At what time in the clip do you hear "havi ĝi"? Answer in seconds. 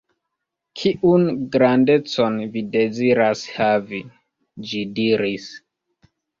3.59-4.85